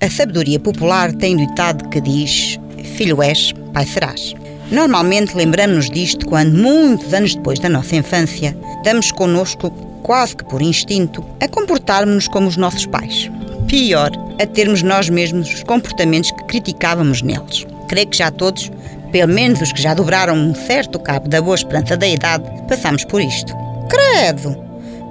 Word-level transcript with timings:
A 0.00 0.08
sabedoria 0.08 0.60
popular 0.60 1.12
tem 1.12 1.36
ditado 1.36 1.88
que 1.88 2.00
diz: 2.00 2.56
Filho 2.96 3.20
és, 3.20 3.52
pai 3.72 3.84
serás. 3.84 4.32
Normalmente 4.70 5.36
lembramos-nos 5.36 5.90
disto 5.90 6.24
quando, 6.24 6.56
muitos 6.56 7.12
anos 7.12 7.34
depois 7.34 7.58
da 7.58 7.68
nossa 7.68 7.96
infância, 7.96 8.56
damos 8.84 9.10
connosco, 9.10 9.70
quase 10.04 10.36
que 10.36 10.44
por 10.44 10.62
instinto, 10.62 11.24
a 11.40 11.48
comportarmos-nos 11.48 12.28
como 12.28 12.46
os 12.46 12.56
nossos 12.56 12.86
pais. 12.86 13.28
Pior, 13.66 14.12
a 14.40 14.46
termos 14.46 14.82
nós 14.82 15.08
mesmos 15.08 15.52
os 15.52 15.64
comportamentos 15.64 16.30
que 16.30 16.44
criticávamos 16.44 17.20
neles. 17.20 17.66
Creio 17.88 18.06
que 18.06 18.18
já 18.18 18.30
todos, 18.30 18.70
pelo 19.10 19.32
menos 19.32 19.60
os 19.60 19.72
que 19.72 19.82
já 19.82 19.94
dobraram 19.94 20.36
um 20.36 20.54
certo 20.54 21.00
cabo 21.00 21.28
da 21.28 21.42
boa 21.42 21.56
esperança 21.56 21.96
da 21.96 22.06
idade, 22.06 22.44
passamos 22.68 23.04
por 23.04 23.20
isto. 23.20 23.52
Credo! 23.88 24.56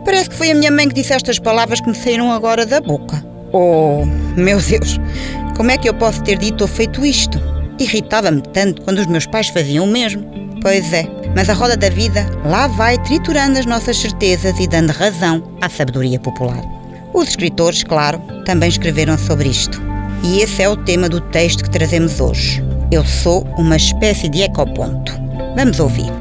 Parece 0.06 0.30
que 0.30 0.36
foi 0.36 0.52
a 0.52 0.56
minha 0.56 0.72
mãe 0.72 0.88
que 0.88 0.96
disse 0.96 1.12
estas 1.12 1.40
palavras 1.40 1.82
que 1.82 1.90
me 1.90 1.96
saíram 1.96 2.32
agora 2.32 2.66
da 2.66 2.80
boca. 2.80 3.27
Oh, 3.54 4.06
meu 4.36 4.60
Deus! 4.60 5.00
Como 5.56 5.72
é 5.72 5.78
que 5.78 5.90
eu 5.90 5.94
posso 5.94 6.22
ter 6.24 6.38
dito 6.38 6.62
ou 6.62 6.68
feito 6.68 7.06
isto? 7.06 7.40
Irritava-me 7.80 8.42
tanto 8.42 8.82
quando 8.82 9.00
os 9.00 9.08
meus 9.08 9.26
pais 9.26 9.50
faziam 9.50 9.86
o 9.86 9.88
mesmo. 9.88 10.26
Pois 10.62 10.92
é, 10.92 11.06
mas 11.36 11.50
a 11.50 11.54
roda 11.54 11.78
da 11.78 11.90
vida 11.90 12.26
lá 12.46 12.68
vai 12.68 12.98
triturando 13.04 13.60
as 13.60 13.66
nossas 13.66 13.98
certezas 13.98 14.60
e 14.60 14.68
dando 14.68 14.92
razão 14.92 15.44
à 15.62 15.70
sabedoria 15.70 16.20
popular. 16.20 16.62
Os 17.14 17.30
escritores, 17.30 17.84
claro, 17.84 18.20
também 18.46 18.70
escreveram 18.70 19.18
sobre 19.18 19.50
isto. 19.50 19.82
E 20.24 20.40
esse 20.40 20.62
é 20.62 20.70
o 20.70 20.76
tema 20.76 21.08
do 21.08 21.22
texto 21.22 21.64
que 21.64 21.70
trazemos 21.70 22.20
hoje. 22.20 22.64
Eu 22.92 23.06
sou 23.06 23.44
uma 23.58 23.76
espécie 23.76 24.28
de 24.30 24.42
ecoponto. 24.42 25.14
Vamos 25.56 25.80
ouvir. 25.80 26.12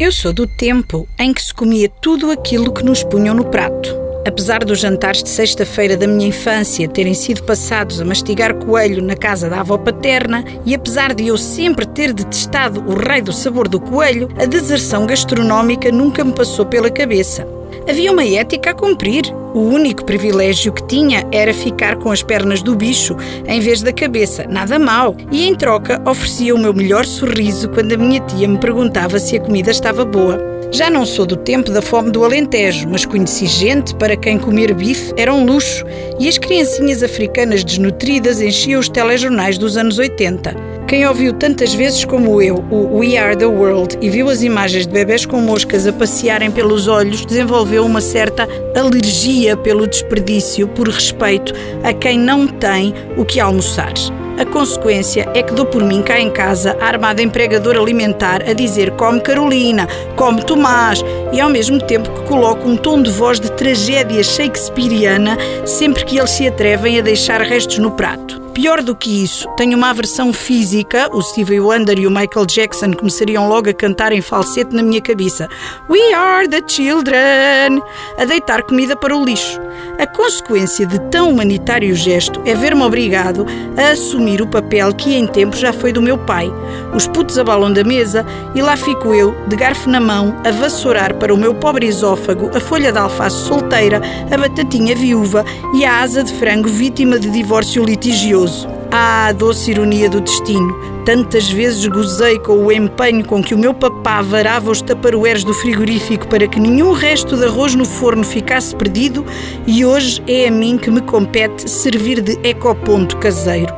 Eu 0.00 0.10
sou 0.10 0.32
do 0.32 0.46
tempo 0.46 1.06
em 1.18 1.32
que 1.32 1.42
se 1.42 1.54
comia 1.54 1.88
tudo 1.88 2.30
aquilo 2.30 2.72
que 2.72 2.84
nos 2.84 3.02
punham 3.04 3.34
no 3.34 3.44
prato. 3.44 4.01
Apesar 4.24 4.64
dos 4.64 4.78
jantares 4.78 5.22
de 5.22 5.28
sexta-feira 5.28 5.96
da 5.96 6.06
minha 6.06 6.28
infância 6.28 6.88
terem 6.88 7.12
sido 7.12 7.42
passados 7.42 8.00
a 8.00 8.04
mastigar 8.04 8.54
coelho 8.54 9.02
na 9.02 9.16
casa 9.16 9.50
da 9.50 9.60
avó 9.60 9.76
paterna, 9.76 10.44
e 10.64 10.74
apesar 10.74 11.12
de 11.12 11.26
eu 11.26 11.36
sempre 11.36 11.84
ter 11.84 12.12
detestado 12.12 12.84
o 12.86 12.94
rei 12.94 13.20
do 13.20 13.32
sabor 13.32 13.66
do 13.66 13.80
coelho, 13.80 14.28
a 14.38 14.46
deserção 14.46 15.06
gastronómica 15.06 15.90
nunca 15.90 16.22
me 16.22 16.32
passou 16.32 16.64
pela 16.64 16.90
cabeça. 16.90 17.61
Havia 17.88 18.12
uma 18.12 18.24
ética 18.24 18.70
a 18.70 18.74
cumprir. 18.74 19.24
O 19.54 19.60
único 19.60 20.04
privilégio 20.04 20.72
que 20.72 20.86
tinha 20.86 21.26
era 21.30 21.52
ficar 21.52 21.96
com 21.96 22.10
as 22.10 22.22
pernas 22.22 22.62
do 22.62 22.74
bicho 22.74 23.14
em 23.46 23.60
vez 23.60 23.82
da 23.82 23.92
cabeça, 23.92 24.46
nada 24.48 24.78
mal. 24.78 25.14
E 25.30 25.46
em 25.46 25.54
troca 25.54 26.00
oferecia 26.08 26.54
o 26.54 26.58
meu 26.58 26.72
melhor 26.72 27.04
sorriso 27.04 27.68
quando 27.68 27.92
a 27.92 27.98
minha 27.98 28.20
tia 28.20 28.48
me 28.48 28.58
perguntava 28.58 29.18
se 29.18 29.36
a 29.36 29.40
comida 29.40 29.70
estava 29.70 30.04
boa. 30.04 30.52
Já 30.70 30.88
não 30.88 31.04
sou 31.04 31.26
do 31.26 31.36
tempo 31.36 31.70
da 31.70 31.82
fome 31.82 32.10
do 32.10 32.24
Alentejo, 32.24 32.88
mas 32.88 33.04
conheci 33.04 33.44
gente 33.44 33.94
para 33.96 34.16
quem 34.16 34.38
comer 34.38 34.72
bife 34.72 35.12
era 35.18 35.34
um 35.34 35.44
luxo 35.44 35.84
e 36.18 36.26
as 36.26 36.38
criancinhas 36.38 37.02
africanas 37.02 37.62
desnutridas 37.62 38.40
enchiam 38.40 38.80
os 38.80 38.88
telejornais 38.88 39.58
dos 39.58 39.76
anos 39.76 39.98
80. 39.98 40.71
Quem 40.92 41.08
ouviu 41.08 41.32
tantas 41.32 41.72
vezes 41.72 42.04
como 42.04 42.42
eu 42.42 42.62
o 42.70 42.98
We 42.98 43.16
Are 43.16 43.34
the 43.34 43.46
World 43.46 43.96
e 44.02 44.10
viu 44.10 44.28
as 44.28 44.42
imagens 44.42 44.86
de 44.86 44.92
bebés 44.92 45.24
com 45.24 45.40
moscas 45.40 45.86
a 45.86 45.92
passearem 45.94 46.50
pelos 46.50 46.86
olhos 46.86 47.24
desenvolveu 47.24 47.86
uma 47.86 48.02
certa 48.02 48.46
alergia 48.76 49.56
pelo 49.56 49.86
desperdício 49.86 50.68
por 50.68 50.86
respeito 50.90 51.54
a 51.82 51.94
quem 51.94 52.18
não 52.18 52.46
tem 52.46 52.92
o 53.16 53.24
que 53.24 53.40
almoçar. 53.40 53.94
A 54.38 54.44
consequência 54.44 55.26
é 55.32 55.42
que 55.42 55.54
dou 55.54 55.64
por 55.64 55.82
mim 55.82 56.02
cá 56.02 56.20
em 56.20 56.30
casa 56.30 56.76
a 56.78 56.88
armada 56.88 57.22
empregador 57.22 57.74
alimentar 57.78 58.42
a 58.42 58.52
dizer 58.52 58.90
come 58.90 59.18
Carolina, 59.18 59.88
come 60.14 60.44
Tomás 60.44 61.02
e 61.32 61.40
ao 61.40 61.48
mesmo 61.48 61.80
tempo 61.80 62.10
que 62.10 62.28
coloco 62.28 62.68
um 62.68 62.76
tom 62.76 63.00
de 63.00 63.10
voz 63.10 63.40
de 63.40 63.50
tragédia 63.52 64.22
shakespeariana 64.22 65.38
sempre 65.64 66.04
que 66.04 66.18
eles 66.18 66.32
se 66.32 66.46
atrevem 66.46 66.98
a 66.98 67.02
deixar 67.02 67.40
restos 67.40 67.78
no 67.78 67.92
prato. 67.92 68.41
Pior 68.54 68.82
do 68.82 68.94
que 68.94 69.24
isso, 69.24 69.48
tenho 69.56 69.78
uma 69.78 69.88
aversão 69.88 70.30
física. 70.30 71.08
O 71.10 71.22
Stevie 71.22 71.58
Wonder 71.58 71.98
e 71.98 72.06
o 72.06 72.10
Michael 72.10 72.44
Jackson 72.44 72.92
começariam 72.92 73.48
logo 73.48 73.70
a 73.70 73.72
cantar 73.72 74.12
em 74.12 74.20
falsete 74.20 74.74
na 74.74 74.82
minha 74.82 75.00
cabeça: 75.00 75.48
We 75.88 76.12
are 76.12 76.46
the 76.46 76.60
children! 76.66 77.82
A 78.18 78.24
deitar 78.26 78.62
comida 78.62 78.94
para 78.94 79.16
o 79.16 79.24
lixo. 79.24 79.58
A 79.98 80.06
consequência 80.06 80.86
de 80.86 80.98
tão 81.10 81.30
humanitário 81.30 81.94
gesto 81.94 82.42
é 82.44 82.54
ver-me 82.54 82.82
obrigado 82.82 83.46
a 83.76 83.92
assumir 83.92 84.42
o 84.42 84.46
papel 84.46 84.92
que 84.94 85.14
em 85.14 85.26
tempo 85.26 85.56
já 85.56 85.72
foi 85.72 85.92
do 85.92 86.02
meu 86.02 86.18
pai. 86.18 86.50
Os 86.94 87.06
putos 87.06 87.38
abalam 87.38 87.72
da 87.72 87.82
mesa 87.82 88.24
e 88.54 88.60
lá 88.60 88.76
fico 88.76 89.14
eu, 89.14 89.34
de 89.48 89.56
garfo 89.56 89.88
na 89.88 90.00
mão, 90.00 90.36
a 90.44 90.50
vassourar 90.50 91.14
para 91.14 91.32
o 91.32 91.38
meu 91.38 91.54
pobre 91.54 91.86
esófago 91.86 92.50
a 92.54 92.60
folha 92.60 92.92
de 92.92 92.98
alface 92.98 93.46
solteira, 93.46 94.00
a 94.30 94.36
batatinha 94.36 94.94
viúva 94.94 95.44
e 95.74 95.84
a 95.84 96.00
asa 96.00 96.22
de 96.22 96.32
frango 96.34 96.68
vítima 96.68 97.18
de 97.18 97.30
divórcio 97.30 97.82
litigioso. 97.82 98.41
Ah, 98.90 99.32
doce 99.32 99.70
ironia 99.70 100.08
do 100.08 100.20
destino! 100.20 100.74
Tantas 101.04 101.50
vezes 101.50 101.86
gozei 101.86 102.38
com 102.38 102.58
o 102.58 102.70
empenho 102.70 103.24
com 103.24 103.42
que 103.42 103.54
o 103.54 103.58
meu 103.58 103.74
papá 103.74 104.22
varava 104.22 104.70
os 104.70 104.80
taparoeiros 104.80 105.44
do 105.44 105.52
frigorífico 105.54 106.28
para 106.28 106.46
que 106.46 106.60
nenhum 106.60 106.92
resto 106.92 107.36
de 107.36 107.44
arroz 107.44 107.74
no 107.74 107.84
forno 107.84 108.22
ficasse 108.22 108.74
perdido 108.74 109.24
e 109.66 109.84
hoje 109.84 110.22
é 110.26 110.48
a 110.48 110.50
mim 110.50 110.78
que 110.78 110.90
me 110.90 111.00
compete 111.00 111.68
servir 111.68 112.20
de 112.20 112.38
ecoponto 112.46 113.16
caseiro. 113.16 113.74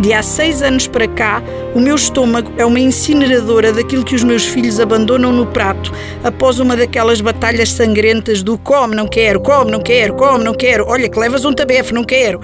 De 0.00 0.12
há 0.12 0.22
seis 0.22 0.62
anos 0.62 0.86
para 0.86 1.08
cá, 1.08 1.42
o 1.74 1.80
meu 1.80 1.96
estômago 1.96 2.52
é 2.56 2.64
uma 2.64 2.78
incineradora 2.78 3.72
daquilo 3.72 4.04
que 4.04 4.14
os 4.14 4.22
meus 4.22 4.44
filhos 4.44 4.78
abandonam 4.78 5.32
no 5.32 5.46
prato 5.46 5.92
após 6.22 6.60
uma 6.60 6.76
daquelas 6.76 7.20
batalhas 7.20 7.72
sangrentas 7.72 8.42
do 8.42 8.56
come, 8.56 8.94
não 8.94 9.08
quero, 9.08 9.40
come, 9.40 9.70
não 9.70 9.80
quero, 9.80 10.14
come, 10.14 10.44
não 10.44 10.54
quero, 10.54 10.86
olha 10.86 11.08
que 11.08 11.18
levas 11.18 11.44
um 11.44 11.52
tabefe, 11.52 11.92
não 11.92 12.04
quero. 12.04 12.40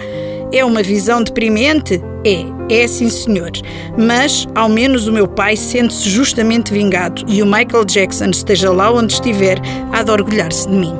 É 0.52 0.64
uma 0.64 0.82
visão 0.82 1.22
deprimente? 1.22 2.00
É, 2.24 2.82
é 2.82 2.86
sim, 2.86 3.08
senhor. 3.08 3.50
Mas, 3.98 4.46
ao 4.54 4.68
menos, 4.68 5.06
o 5.06 5.12
meu 5.12 5.28
pai 5.28 5.56
sente-se 5.56 6.08
justamente 6.08 6.72
vingado 6.72 7.24
e 7.28 7.42
o 7.42 7.46
Michael 7.46 7.84
Jackson, 7.84 8.26
esteja 8.26 8.70
lá 8.70 8.90
onde 8.90 9.12
estiver, 9.12 9.58
há 9.92 10.02
de 10.02 10.10
orgulhar-se 10.10 10.68
de 10.68 10.74
mim. 10.74 10.94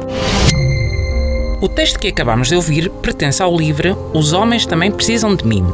O 1.61 1.69
texto 1.69 1.99
que 1.99 2.09
acabamos 2.09 2.49
de 2.49 2.57
ouvir 2.57 2.91
pertence 2.91 3.43
ao 3.43 3.57
livro 3.57 3.97
Os 4.13 4.33
Homens 4.33 4.67
Também 4.67 4.91
Precisam 4.91 5.35
de 5.35 5.47
Mim, 5.47 5.65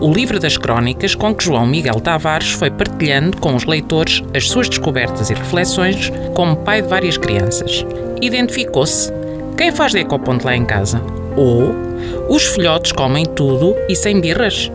o 0.00 0.12
livro 0.12 0.38
das 0.38 0.58
crónicas 0.58 1.14
com 1.14 1.34
que 1.34 1.44
João 1.44 1.66
Miguel 1.66 2.00
Tavares 2.00 2.50
foi 2.50 2.70
partilhando 2.70 3.38
com 3.38 3.54
os 3.54 3.64
leitores 3.64 4.22
as 4.34 4.48
suas 4.48 4.68
descobertas 4.68 5.30
e 5.30 5.34
reflexões 5.34 6.12
como 6.34 6.56
pai 6.56 6.82
de 6.82 6.88
várias 6.88 7.16
crianças. 7.16 7.84
Identificou-se. 8.20 9.10
Quem 9.56 9.72
faz 9.72 9.92
de 9.92 10.00
ecoponto 10.00 10.44
lá 10.44 10.54
em 10.54 10.66
casa? 10.66 11.00
Ou 11.36 11.74
os 12.28 12.44
filhotes 12.44 12.92
comem 12.92 13.24
tudo 13.24 13.76
e 13.88 13.94
sem 13.94 14.20
birras? 14.20 14.70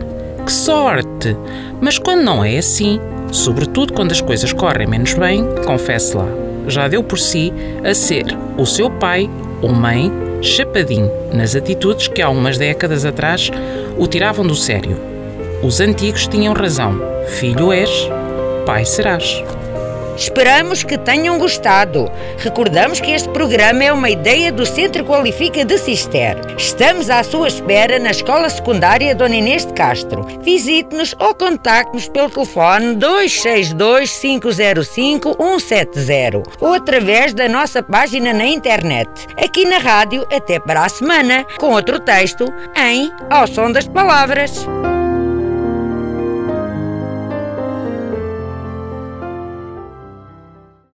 Que 0.45 0.51
sorte! 0.51 1.35
Mas 1.79 1.97
quando 1.97 2.23
não 2.23 2.43
é 2.43 2.57
assim, 2.57 2.99
sobretudo 3.31 3.93
quando 3.93 4.11
as 4.11 4.21
coisas 4.21 4.53
correm 4.53 4.87
menos 4.87 5.13
bem, 5.13 5.45
confesse 5.65 6.15
lá, 6.15 6.27
já 6.67 6.87
deu 6.87 7.03
por 7.03 7.19
si 7.19 7.51
a 7.83 7.93
ser 7.93 8.25
o 8.57 8.65
seu 8.65 8.89
pai 8.89 9.29
ou 9.61 9.69
mãe 9.69 10.11
chapadinho 10.41 11.11
nas 11.33 11.55
atitudes 11.55 12.07
que 12.07 12.21
há 12.21 12.29
umas 12.29 12.57
décadas 12.57 13.05
atrás 13.05 13.51
o 13.97 14.07
tiravam 14.07 14.45
do 14.45 14.55
sério. 14.55 14.97
Os 15.63 15.79
antigos 15.79 16.25
tinham 16.27 16.53
razão. 16.53 16.99
Filho 17.27 17.71
és, 17.71 18.09
pai 18.65 18.83
serás. 18.83 19.43
Esperamos 20.21 20.83
que 20.83 20.99
tenham 20.99 21.39
gostado. 21.39 22.07
Recordamos 22.37 22.99
que 22.99 23.09
este 23.09 23.27
programa 23.29 23.83
é 23.83 23.91
uma 23.91 24.07
ideia 24.07 24.51
do 24.51 24.67
Centro 24.67 25.03
Qualifica 25.03 25.65
de 25.65 25.75
Cister. 25.79 26.37
Estamos 26.55 27.09
à 27.09 27.23
sua 27.23 27.47
espera 27.47 27.97
na 27.97 28.11
Escola 28.11 28.47
Secundária 28.47 29.15
Dona 29.15 29.37
Inês 29.37 29.65
de 29.65 29.73
Castro. 29.73 30.23
Visite-nos 30.43 31.15
ou 31.19 31.33
contacte-nos 31.33 32.07
pelo 32.07 32.29
telefone 32.29 32.93
262 32.97 34.19
505 34.19 35.35
170 35.39 36.43
ou 36.59 36.75
através 36.75 37.33
da 37.33 37.49
nossa 37.49 37.81
página 37.81 38.31
na 38.31 38.45
internet. 38.45 39.09
Aqui 39.43 39.65
na 39.65 39.79
rádio, 39.79 40.23
até 40.31 40.59
para 40.59 40.85
a 40.85 40.89
semana, 40.89 41.47
com 41.57 41.71
outro 41.71 41.99
texto 41.99 42.45
em 42.77 43.11
Ao 43.27 43.47
Som 43.47 43.71
das 43.71 43.87
Palavras. 43.87 44.67